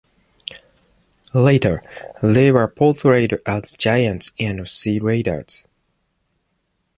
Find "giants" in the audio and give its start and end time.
3.73-4.31